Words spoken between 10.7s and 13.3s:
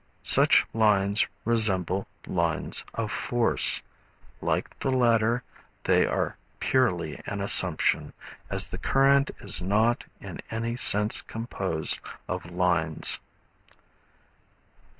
sense composed of lines.